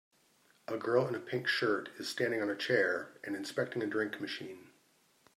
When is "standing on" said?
2.09-2.49